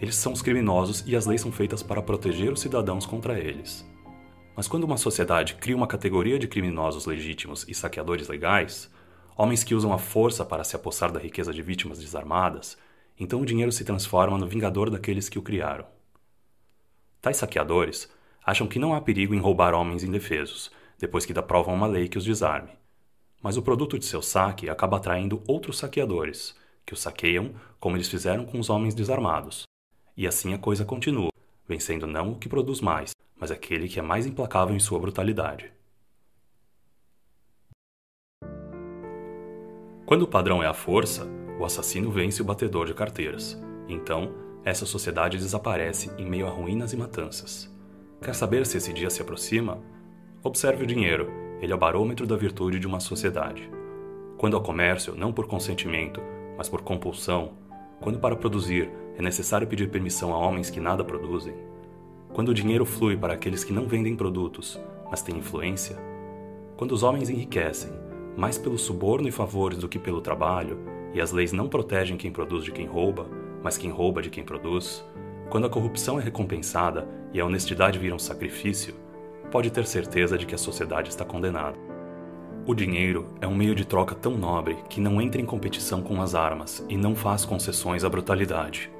eles 0.00 0.16
são 0.16 0.32
os 0.32 0.42
criminosos 0.42 1.04
e 1.06 1.14
as 1.14 1.26
leis 1.26 1.40
são 1.40 1.52
feitas 1.52 1.82
para 1.82 2.02
proteger 2.02 2.52
os 2.52 2.60
cidadãos 2.60 3.04
contra 3.06 3.38
eles. 3.38 3.86
Mas 4.54 4.68
quando 4.68 4.84
uma 4.84 4.98
sociedade 4.98 5.54
cria 5.54 5.76
uma 5.76 5.86
categoria 5.86 6.38
de 6.38 6.46
criminosos 6.46 7.06
legítimos 7.06 7.64
e 7.66 7.74
saqueadores 7.74 8.28
legais, 8.28 8.90
homens 9.36 9.64
que 9.64 9.74
usam 9.74 9.92
a 9.92 9.98
força 9.98 10.44
para 10.44 10.64
se 10.64 10.76
apossar 10.76 11.10
da 11.10 11.18
riqueza 11.18 11.52
de 11.52 11.62
vítimas 11.62 11.98
desarmadas, 11.98 12.76
então 13.18 13.40
o 13.40 13.46
dinheiro 13.46 13.72
se 13.72 13.84
transforma 13.84 14.36
no 14.36 14.46
vingador 14.46 14.90
daqueles 14.90 15.28
que 15.28 15.38
o 15.38 15.42
criaram. 15.42 15.86
Tais 17.20 17.38
saqueadores 17.38 18.10
acham 18.44 18.66
que 18.66 18.78
não 18.78 18.94
há 18.94 19.00
perigo 19.00 19.34
em 19.34 19.38
roubar 19.38 19.74
homens 19.74 20.04
indefesos, 20.04 20.70
depois 20.98 21.24
que 21.24 21.36
aprovam 21.36 21.74
uma 21.74 21.86
lei 21.86 22.08
que 22.08 22.18
os 22.18 22.24
desarme. 22.24 22.70
Mas 23.42 23.56
o 23.56 23.62
produto 23.62 23.98
de 23.98 24.04
seu 24.04 24.20
saque 24.20 24.68
acaba 24.68 24.98
atraindo 24.98 25.42
outros 25.46 25.78
saqueadores, 25.78 26.54
que 26.84 26.92
os 26.92 27.00
saqueiam 27.00 27.54
como 27.80 27.96
eles 27.96 28.08
fizeram 28.08 28.44
com 28.44 28.60
os 28.60 28.68
homens 28.68 28.94
desarmados. 28.94 29.62
E 30.16 30.26
assim 30.26 30.52
a 30.52 30.58
coisa 30.58 30.84
continua, 30.84 31.31
vencendo 31.66 32.06
não 32.06 32.32
o 32.32 32.38
que 32.38 32.48
produz 32.48 32.80
mais, 32.80 33.12
mas 33.36 33.50
aquele 33.50 33.88
que 33.88 33.98
é 33.98 34.02
mais 34.02 34.26
implacável 34.26 34.74
em 34.74 34.80
sua 34.80 34.98
brutalidade. 34.98 35.72
Quando 40.04 40.22
o 40.22 40.28
padrão 40.28 40.62
é 40.62 40.66
a 40.66 40.74
força, 40.74 41.26
o 41.58 41.64
assassino 41.64 42.10
vence 42.10 42.42
o 42.42 42.44
batedor 42.44 42.86
de 42.86 42.94
carteiras. 42.94 43.58
Então, 43.88 44.34
essa 44.64 44.86
sociedade 44.86 45.38
desaparece 45.38 46.10
em 46.18 46.28
meio 46.28 46.46
a 46.46 46.50
ruínas 46.50 46.92
e 46.92 46.96
matanças. 46.96 47.72
Quer 48.20 48.34
saber 48.34 48.66
se 48.66 48.76
esse 48.76 48.92
dia 48.92 49.10
se 49.10 49.22
aproxima? 49.22 49.82
Observe 50.42 50.84
o 50.84 50.86
dinheiro, 50.86 51.30
ele 51.60 51.72
é 51.72 51.74
o 51.74 51.78
barômetro 51.78 52.26
da 52.26 52.36
virtude 52.36 52.78
de 52.78 52.86
uma 52.86 53.00
sociedade. 53.00 53.70
Quando 54.36 54.56
há 54.56 54.60
comércio, 54.60 55.14
não 55.14 55.32
por 55.32 55.46
consentimento, 55.46 56.20
mas 56.56 56.68
por 56.68 56.82
compulsão, 56.82 57.52
quando 58.00 58.18
para 58.18 58.36
produzir 58.36 58.90
é 59.16 59.22
necessário 59.22 59.66
pedir 59.66 59.90
permissão 59.90 60.32
a 60.32 60.38
homens 60.38 60.70
que 60.70 60.80
nada 60.80 61.04
produzem? 61.04 61.54
Quando 62.32 62.48
o 62.48 62.54
dinheiro 62.54 62.84
flui 62.86 63.16
para 63.16 63.34
aqueles 63.34 63.62
que 63.62 63.72
não 63.72 63.86
vendem 63.86 64.16
produtos, 64.16 64.80
mas 65.10 65.22
têm 65.22 65.36
influência? 65.36 65.96
Quando 66.76 66.92
os 66.92 67.02
homens 67.02 67.28
enriquecem, 67.28 67.92
mais 68.36 68.56
pelo 68.56 68.78
suborno 68.78 69.28
e 69.28 69.32
favores 69.32 69.78
do 69.78 69.88
que 69.88 69.98
pelo 69.98 70.22
trabalho, 70.22 70.78
e 71.12 71.20
as 71.20 71.30
leis 71.30 71.52
não 71.52 71.68
protegem 71.68 72.16
quem 72.16 72.32
produz 72.32 72.64
de 72.64 72.72
quem 72.72 72.86
rouba, 72.86 73.26
mas 73.62 73.76
quem 73.76 73.90
rouba 73.90 74.22
de 74.22 74.30
quem 74.30 74.42
produz, 74.42 75.04
quando 75.50 75.66
a 75.66 75.70
corrupção 75.70 76.18
é 76.18 76.22
recompensada 76.22 77.06
e 77.32 77.40
a 77.40 77.44
honestidade 77.44 77.98
vira 77.98 78.14
um 78.14 78.18
sacrifício, 78.18 78.94
pode 79.50 79.70
ter 79.70 79.86
certeza 79.86 80.38
de 80.38 80.46
que 80.46 80.54
a 80.54 80.58
sociedade 80.58 81.10
está 81.10 81.26
condenada. 81.26 81.76
O 82.66 82.74
dinheiro 82.74 83.26
é 83.40 83.46
um 83.46 83.54
meio 83.54 83.74
de 83.74 83.84
troca 83.84 84.14
tão 84.14 84.38
nobre 84.38 84.76
que 84.88 85.00
não 85.00 85.20
entra 85.20 85.40
em 85.40 85.44
competição 85.44 86.00
com 86.00 86.22
as 86.22 86.34
armas 86.34 86.84
e 86.88 86.96
não 86.96 87.14
faz 87.14 87.44
concessões 87.44 88.04
à 88.04 88.08
brutalidade. 88.08 88.90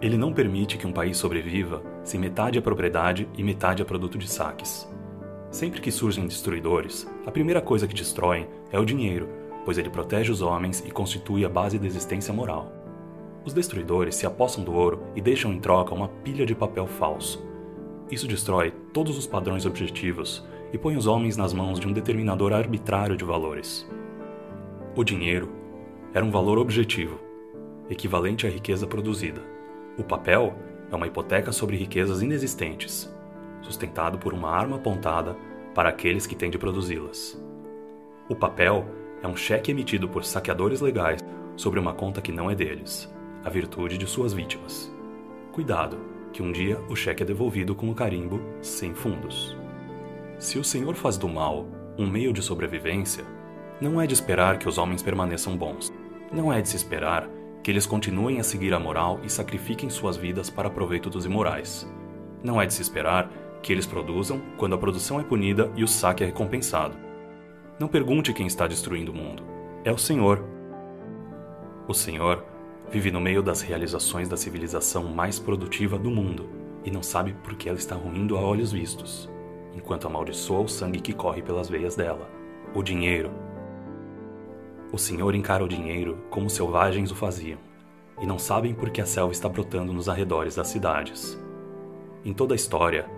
Ele 0.00 0.16
não 0.16 0.32
permite 0.32 0.78
que 0.78 0.86
um 0.86 0.92
país 0.92 1.16
sobreviva 1.16 1.82
se 2.04 2.16
metade 2.16 2.56
é 2.56 2.60
propriedade 2.60 3.28
e 3.36 3.42
metade 3.42 3.82
é 3.82 3.84
produto 3.84 4.16
de 4.16 4.30
saques. 4.30 4.88
Sempre 5.50 5.80
que 5.80 5.90
surgem 5.90 6.26
destruidores, 6.26 7.10
a 7.26 7.32
primeira 7.32 7.60
coisa 7.60 7.88
que 7.88 7.94
destroem 7.94 8.46
é 8.70 8.78
o 8.78 8.84
dinheiro, 8.84 9.28
pois 9.64 9.76
ele 9.76 9.90
protege 9.90 10.30
os 10.30 10.40
homens 10.40 10.84
e 10.86 10.90
constitui 10.92 11.44
a 11.44 11.48
base 11.48 11.80
da 11.80 11.86
existência 11.86 12.32
moral. 12.32 12.72
Os 13.44 13.52
destruidores 13.52 14.14
se 14.14 14.24
apossam 14.24 14.62
do 14.62 14.72
ouro 14.72 15.02
e 15.16 15.20
deixam 15.20 15.52
em 15.52 15.58
troca 15.58 15.94
uma 15.94 16.08
pilha 16.08 16.46
de 16.46 16.54
papel 16.54 16.86
falso. 16.86 17.44
Isso 18.08 18.28
destrói 18.28 18.72
todos 18.92 19.18
os 19.18 19.26
padrões 19.26 19.66
objetivos 19.66 20.46
e 20.72 20.78
põe 20.78 20.96
os 20.96 21.08
homens 21.08 21.36
nas 21.36 21.52
mãos 21.52 21.80
de 21.80 21.88
um 21.88 21.92
determinador 21.92 22.52
arbitrário 22.52 23.16
de 23.16 23.24
valores. 23.24 23.88
O 24.94 25.02
dinheiro 25.02 25.48
era 26.14 26.24
um 26.24 26.30
valor 26.30 26.56
objetivo, 26.56 27.18
equivalente 27.90 28.46
à 28.46 28.50
riqueza 28.50 28.86
produzida. 28.86 29.57
O 29.98 30.04
papel 30.04 30.54
é 30.92 30.94
uma 30.94 31.08
hipoteca 31.08 31.50
sobre 31.50 31.76
riquezas 31.76 32.22
inexistentes, 32.22 33.12
sustentado 33.60 34.16
por 34.16 34.32
uma 34.32 34.48
arma 34.48 34.76
apontada 34.76 35.36
para 35.74 35.88
aqueles 35.88 36.24
que 36.24 36.36
têm 36.36 36.50
de 36.50 36.56
produzi-las. 36.56 37.36
O 38.28 38.34
papel 38.36 38.86
é 39.20 39.26
um 39.26 39.34
cheque 39.34 39.72
emitido 39.72 40.08
por 40.08 40.24
saqueadores 40.24 40.80
legais 40.80 41.20
sobre 41.56 41.80
uma 41.80 41.92
conta 41.92 42.22
que 42.22 42.30
não 42.30 42.48
é 42.48 42.54
deles 42.54 43.12
a 43.44 43.50
virtude 43.50 43.98
de 43.98 44.06
suas 44.06 44.32
vítimas. 44.32 44.92
Cuidado, 45.52 45.98
que 46.32 46.42
um 46.42 46.52
dia 46.52 46.78
o 46.88 46.94
cheque 46.94 47.24
é 47.24 47.26
devolvido 47.26 47.74
com 47.74 47.90
o 47.90 47.94
carimbo 47.94 48.40
sem 48.60 48.94
fundos. 48.94 49.56
Se 50.38 50.58
o 50.58 50.64
Senhor 50.64 50.94
faz 50.94 51.16
do 51.16 51.28
mal 51.28 51.66
um 51.98 52.06
meio 52.06 52.32
de 52.32 52.42
sobrevivência, 52.42 53.24
não 53.80 54.00
é 54.00 54.06
de 54.06 54.14
esperar 54.14 54.58
que 54.58 54.68
os 54.68 54.78
homens 54.78 55.02
permaneçam 55.02 55.56
bons. 55.56 55.92
Não 56.32 56.52
é 56.52 56.60
de 56.60 56.68
se 56.68 56.76
esperar 56.76 57.28
que 57.68 57.72
eles 57.72 57.84
continuem 57.84 58.40
a 58.40 58.42
seguir 58.42 58.72
a 58.72 58.80
moral 58.80 59.20
e 59.22 59.28
sacrifiquem 59.28 59.90
suas 59.90 60.16
vidas 60.16 60.48
para 60.48 60.70
proveito 60.70 61.10
dos 61.10 61.26
imorais. 61.26 61.86
Não 62.42 62.58
é 62.58 62.64
de 62.64 62.72
se 62.72 62.80
esperar 62.80 63.30
que 63.62 63.70
eles 63.70 63.84
produzam 63.84 64.40
quando 64.56 64.74
a 64.74 64.78
produção 64.78 65.20
é 65.20 65.22
punida 65.22 65.70
e 65.76 65.84
o 65.84 65.86
saque 65.86 66.22
é 66.22 66.26
recompensado. 66.28 66.96
Não 67.78 67.86
pergunte 67.86 68.32
quem 68.32 68.46
está 68.46 68.66
destruindo 68.66 69.12
o 69.12 69.14
mundo. 69.14 69.42
É 69.84 69.92
o 69.92 69.98
Senhor. 69.98 70.42
O 71.86 71.92
Senhor 71.92 72.42
vive 72.90 73.10
no 73.10 73.20
meio 73.20 73.42
das 73.42 73.60
realizações 73.60 74.30
da 74.30 74.36
civilização 74.38 75.04
mais 75.04 75.38
produtiva 75.38 75.98
do 75.98 76.10
mundo 76.10 76.48
e 76.86 76.90
não 76.90 77.02
sabe 77.02 77.34
por 77.44 77.54
que 77.54 77.68
ela 77.68 77.76
está 77.76 77.94
ruindo 77.94 78.38
a 78.38 78.40
olhos 78.40 78.72
vistos, 78.72 79.28
enquanto 79.74 80.06
amaldiçoa 80.06 80.60
o 80.60 80.68
sangue 80.68 81.02
que 81.02 81.12
corre 81.12 81.42
pelas 81.42 81.68
veias 81.68 81.94
dela, 81.94 82.30
o 82.74 82.82
dinheiro. 82.82 83.30
O 84.90 84.96
Senhor 84.96 85.34
encara 85.34 85.62
o 85.62 85.68
dinheiro 85.68 86.18
como 86.30 86.48
selvagens 86.48 87.10
o 87.10 87.14
faziam, 87.14 87.58
e 88.20 88.26
não 88.26 88.38
sabem 88.38 88.74
por 88.74 88.88
que 88.90 89.00
a 89.00 89.06
selva 89.06 89.32
está 89.32 89.48
brotando 89.48 89.92
nos 89.92 90.08
arredores 90.08 90.56
das 90.56 90.68
cidades. 90.68 91.38
Em 92.24 92.32
toda 92.32 92.54
a 92.54 92.56
história, 92.56 93.08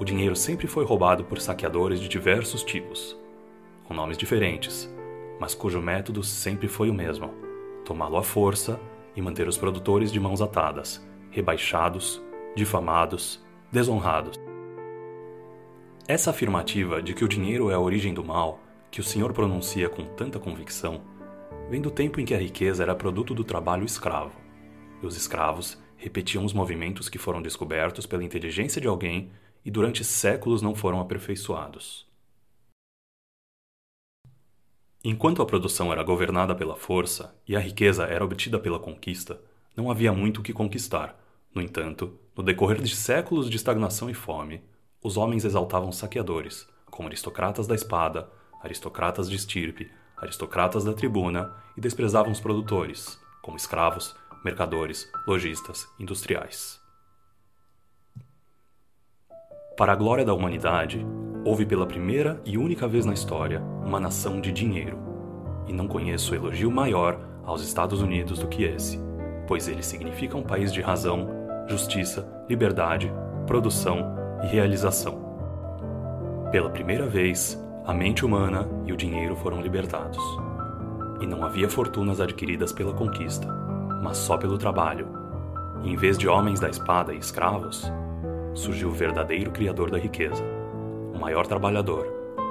o 0.00 0.04
dinheiro 0.04 0.34
sempre 0.34 0.66
foi 0.66 0.84
roubado 0.84 1.24
por 1.24 1.40
saqueadores 1.40 2.00
de 2.00 2.08
diversos 2.08 2.62
tipos, 2.62 3.16
com 3.84 3.92
nomes 3.92 4.16
diferentes, 4.16 4.88
mas 5.38 5.54
cujo 5.54 5.82
método 5.82 6.22
sempre 6.22 6.66
foi 6.66 6.88
o 6.88 6.94
mesmo: 6.94 7.30
tomá-lo 7.84 8.16
à 8.16 8.22
força 8.22 8.80
e 9.14 9.20
manter 9.20 9.46
os 9.46 9.58
produtores 9.58 10.10
de 10.10 10.18
mãos 10.18 10.40
atadas, 10.40 11.06
rebaixados, 11.30 12.22
difamados, 12.56 13.44
desonrados. 13.70 14.36
Essa 16.06 16.30
afirmativa 16.30 17.02
de 17.02 17.12
que 17.12 17.24
o 17.24 17.28
dinheiro 17.28 17.70
é 17.70 17.74
a 17.74 17.80
origem 17.80 18.14
do 18.14 18.24
mal, 18.24 18.60
que 18.90 19.00
o 19.00 19.04
Senhor 19.04 19.32
pronuncia 19.34 19.88
com 19.90 20.04
tanta 20.04 20.38
convicção, 20.38 21.02
vem 21.68 21.82
do 21.82 21.90
tempo 21.90 22.18
em 22.20 22.24
que 22.24 22.34
a 22.34 22.38
riqueza 22.38 22.82
era 22.82 22.94
produto 22.94 23.34
do 23.34 23.44
trabalho 23.44 23.84
escravo, 23.84 24.32
e 25.02 25.06
os 25.06 25.16
escravos 25.16 25.78
repetiam 25.96 26.44
os 26.44 26.52
movimentos 26.52 27.08
que 27.08 27.18
foram 27.18 27.42
descobertos 27.42 28.06
pela 28.06 28.24
inteligência 28.24 28.80
de 28.80 28.88
alguém 28.88 29.30
e 29.64 29.70
durante 29.70 30.04
séculos 30.04 30.62
não 30.62 30.74
foram 30.74 31.00
aperfeiçoados. 31.00 32.06
Enquanto 35.04 35.42
a 35.42 35.46
produção 35.46 35.92
era 35.92 36.02
governada 36.02 36.54
pela 36.54 36.74
força 36.74 37.36
e 37.46 37.54
a 37.54 37.60
riqueza 37.60 38.04
era 38.04 38.24
obtida 38.24 38.58
pela 38.58 38.80
conquista, 38.80 39.40
não 39.76 39.90
havia 39.90 40.12
muito 40.12 40.40
o 40.40 40.42
que 40.42 40.52
conquistar. 40.52 41.18
No 41.54 41.62
entanto, 41.62 42.18
no 42.36 42.42
decorrer 42.42 42.80
de 42.80 42.96
séculos 42.96 43.48
de 43.48 43.56
estagnação 43.56 44.10
e 44.10 44.14
fome, 44.14 44.62
os 45.02 45.16
homens 45.16 45.44
exaltavam 45.44 45.92
saqueadores, 45.92 46.66
como 46.86 47.08
aristocratas 47.08 47.66
da 47.66 47.74
espada, 47.74 48.28
aristocratas 48.60 49.30
de 49.30 49.36
estirpe, 49.36 49.90
aristocratas 50.20 50.84
da 50.84 50.92
tribuna, 50.92 51.52
e 51.76 51.80
desprezavam 51.80 52.32
os 52.32 52.40
produtores, 52.40 53.20
como 53.40 53.56
escravos, 53.56 54.16
mercadores, 54.44 55.10
lojistas, 55.26 55.86
industriais. 55.98 56.80
Para 59.76 59.92
a 59.92 59.96
glória 59.96 60.24
da 60.24 60.34
humanidade, 60.34 61.06
houve 61.44 61.64
pela 61.64 61.86
primeira 61.86 62.42
e 62.44 62.58
única 62.58 62.88
vez 62.88 63.06
na 63.06 63.14
história 63.14 63.60
uma 63.84 64.00
nação 64.00 64.40
de 64.40 64.50
dinheiro. 64.50 64.98
E 65.68 65.72
não 65.72 65.86
conheço 65.86 66.34
elogio 66.34 66.70
maior 66.70 67.20
aos 67.44 67.62
Estados 67.62 68.02
Unidos 68.02 68.40
do 68.40 68.48
que 68.48 68.64
esse, 68.64 68.98
pois 69.46 69.68
ele 69.68 69.82
significa 69.82 70.36
um 70.36 70.42
país 70.42 70.72
de 70.72 70.80
razão, 70.80 71.28
justiça, 71.68 72.28
liberdade, 72.48 73.12
produção 73.46 74.16
e 74.42 74.46
realização. 74.46 75.26
Pela 76.50 76.70
primeira 76.70 77.06
vez, 77.06 77.56
a 77.88 77.94
mente 77.94 78.22
humana 78.22 78.68
e 78.84 78.92
o 78.92 78.96
dinheiro 78.96 79.34
foram 79.34 79.62
libertados. 79.62 80.22
E 81.22 81.26
não 81.26 81.42
havia 81.42 81.70
fortunas 81.70 82.20
adquiridas 82.20 82.70
pela 82.70 82.92
conquista, 82.92 83.48
mas 84.02 84.18
só 84.18 84.36
pelo 84.36 84.58
trabalho. 84.58 85.08
E 85.82 85.90
em 85.90 85.96
vez 85.96 86.18
de 86.18 86.28
homens 86.28 86.60
da 86.60 86.68
espada 86.68 87.14
e 87.14 87.18
escravos, 87.18 87.90
surgiu 88.52 88.90
o 88.90 88.92
verdadeiro 88.92 89.50
criador 89.50 89.90
da 89.90 89.96
riqueza 89.96 90.44
o 91.14 91.20
maior 91.20 91.46
trabalhador, 91.46 92.06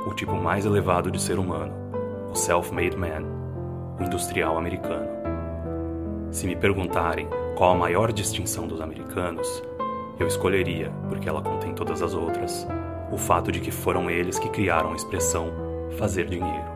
o 0.06 0.14
tipo 0.14 0.36
mais 0.36 0.66
elevado 0.66 1.10
de 1.12 1.22
ser 1.22 1.38
humano, 1.40 1.72
o 2.32 2.36
self-made 2.36 2.98
man, 2.98 3.24
o 3.98 4.04
industrial 4.04 4.58
americano. 4.58 5.08
Se 6.32 6.48
me 6.48 6.56
perguntarem 6.56 7.30
qual 7.56 7.72
a 7.72 7.78
maior 7.78 8.12
distinção 8.12 8.68
dos 8.68 8.82
americanos, 8.82 9.64
eu 10.20 10.28
escolheria, 10.28 10.92
porque 11.08 11.30
ela 11.30 11.42
contém 11.42 11.74
todas 11.74 12.02
as 12.02 12.14
outras, 12.14 12.68
o 13.12 13.18
fato 13.18 13.52
de 13.52 13.60
que 13.60 13.72
foram 13.72 14.10
eles 14.10 14.38
que 14.38 14.50
criaram 14.50 14.92
a 14.92 14.96
expressão 14.96 15.52
fazer 15.98 16.26
dinheiro. 16.26 16.68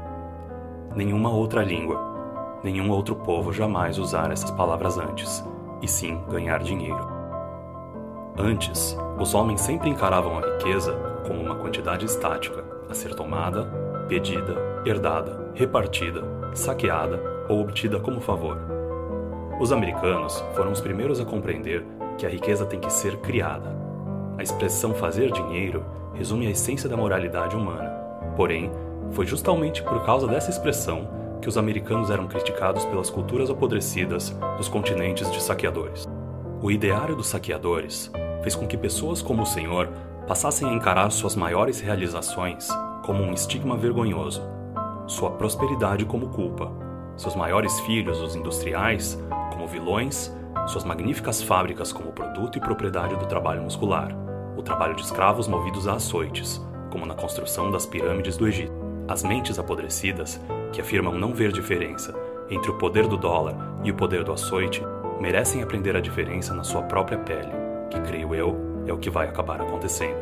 Nenhuma 0.95 1.29
outra 1.29 1.63
língua, 1.63 2.59
nenhum 2.63 2.89
outro 2.89 3.15
povo 3.15 3.53
jamais 3.53 3.97
usara 3.97 4.33
essas 4.33 4.51
palavras 4.51 4.97
antes, 4.97 5.43
e 5.81 5.87
sim 5.87 6.21
ganhar 6.29 6.59
dinheiro. 6.59 7.09
Antes, 8.37 8.97
os 9.19 9.33
homens 9.33 9.61
sempre 9.61 9.89
encaravam 9.89 10.37
a 10.37 10.41
riqueza 10.41 10.93
como 11.27 11.41
uma 11.41 11.55
quantidade 11.55 12.05
estática 12.05 12.63
a 12.89 12.93
ser 12.93 13.13
tomada, 13.13 13.65
pedida, 14.07 14.55
herdada, 14.85 15.51
repartida, 15.53 16.23
saqueada 16.53 17.21
ou 17.47 17.61
obtida 17.61 17.99
como 17.99 18.21
favor. 18.21 18.57
Os 19.59 19.71
americanos 19.71 20.43
foram 20.55 20.71
os 20.71 20.81
primeiros 20.81 21.19
a 21.19 21.25
compreender 21.25 21.85
que 22.17 22.25
a 22.25 22.29
riqueza 22.29 22.65
tem 22.65 22.79
que 22.79 22.91
ser 22.91 23.17
criada. 23.17 23.80
A 24.41 24.43
expressão 24.43 24.95
fazer 24.95 25.31
dinheiro 25.31 25.85
resume 26.15 26.47
a 26.47 26.49
essência 26.49 26.89
da 26.89 26.97
moralidade 26.97 27.55
humana. 27.55 27.91
Porém, 28.35 28.71
foi 29.11 29.23
justamente 29.27 29.83
por 29.83 30.03
causa 30.03 30.25
dessa 30.25 30.49
expressão 30.49 31.07
que 31.39 31.47
os 31.47 31.59
americanos 31.59 32.09
eram 32.09 32.27
criticados 32.27 32.83
pelas 32.85 33.11
culturas 33.11 33.51
apodrecidas 33.51 34.35
dos 34.57 34.67
continentes 34.67 35.29
de 35.31 35.39
saqueadores. 35.39 36.09
O 36.59 36.71
ideário 36.71 37.15
dos 37.15 37.27
saqueadores 37.27 38.11
fez 38.41 38.55
com 38.55 38.65
que 38.65 38.75
pessoas 38.75 39.21
como 39.21 39.43
o 39.43 39.45
Senhor 39.45 39.89
passassem 40.25 40.67
a 40.67 40.73
encarar 40.73 41.11
suas 41.11 41.35
maiores 41.35 41.79
realizações 41.79 42.67
como 43.03 43.21
um 43.21 43.33
estigma 43.33 43.77
vergonhoso, 43.77 44.41
sua 45.05 45.29
prosperidade 45.29 46.03
como 46.03 46.29
culpa, 46.29 46.71
seus 47.15 47.35
maiores 47.35 47.79
filhos, 47.81 48.19
os 48.19 48.35
industriais, 48.35 49.23
como 49.51 49.67
vilões, 49.67 50.35
suas 50.65 50.83
magníficas 50.83 51.43
fábricas 51.43 51.93
como 51.93 52.11
produto 52.11 52.57
e 52.57 52.61
propriedade 52.61 53.15
do 53.17 53.27
trabalho 53.27 53.61
muscular, 53.61 54.11
o 54.55 54.61
trabalho 54.61 54.95
de 54.95 55.01
escravos 55.01 55.47
movidos 55.47 55.87
a 55.87 55.93
açoites, 55.93 56.61
como 56.89 57.05
na 57.05 57.13
construção 57.13 57.71
das 57.71 57.85
pirâmides 57.85 58.37
do 58.37 58.47
Egito. 58.47 58.73
As 59.07 59.23
mentes 59.23 59.57
apodrecidas, 59.57 60.39
que 60.71 60.81
afirmam 60.81 61.17
não 61.17 61.33
ver 61.33 61.51
diferença 61.51 62.13
entre 62.49 62.69
o 62.69 62.77
poder 62.77 63.07
do 63.07 63.17
dólar 63.17 63.55
e 63.83 63.91
o 63.91 63.95
poder 63.95 64.23
do 64.23 64.33
açoite, 64.33 64.83
merecem 65.19 65.63
aprender 65.63 65.95
a 65.95 66.01
diferença 66.01 66.53
na 66.53 66.63
sua 66.63 66.81
própria 66.83 67.17
pele, 67.17 67.51
que 67.89 67.99
creio 68.01 68.35
eu 68.35 68.71
é 68.85 68.93
o 68.93 68.97
que 68.97 69.09
vai 69.09 69.27
acabar 69.27 69.61
acontecendo. 69.61 70.19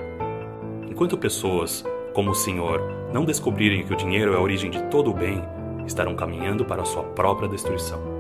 Enquanto 0.88 1.18
pessoas, 1.18 1.84
como 2.14 2.32
o 2.32 2.36
Senhor, 2.36 2.82
não 3.14 3.26
descobrirem 3.26 3.86
que 3.86 3.94
o 3.94 3.98
dinheiro 3.98 4.34
é 4.34 4.38
a 4.38 4.42
origem 4.42 4.70
de 4.70 4.82
todo 4.84 5.12
o 5.12 5.14
bem, 5.14 5.42
estarão 5.86 6.16
caminhando 6.16 6.66
para 6.66 6.82
a 6.82 6.86
sua 6.86 7.04
própria 7.04 7.48
destruição. 7.48 8.19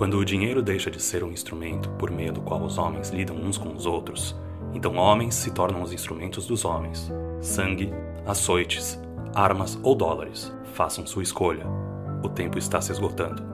Quando 0.00 0.16
o 0.16 0.24
dinheiro 0.24 0.62
deixa 0.62 0.90
de 0.90 0.98
ser 0.98 1.22
um 1.22 1.30
instrumento 1.30 1.90
por 1.98 2.10
meio 2.10 2.32
do 2.32 2.40
qual 2.40 2.62
os 2.62 2.78
homens 2.78 3.10
lidam 3.10 3.36
uns 3.36 3.58
com 3.58 3.70
os 3.74 3.84
outros, 3.84 4.34
então 4.72 4.96
homens 4.96 5.34
se 5.34 5.50
tornam 5.50 5.82
os 5.82 5.92
instrumentos 5.92 6.46
dos 6.46 6.64
homens. 6.64 7.12
Sangue, 7.42 7.92
açoites, 8.24 8.98
armas 9.34 9.78
ou 9.82 9.94
dólares. 9.94 10.50
Façam 10.72 11.06
sua 11.06 11.22
escolha. 11.22 11.66
O 12.24 12.30
tempo 12.30 12.56
está 12.56 12.80
se 12.80 12.90
esgotando. 12.90 13.49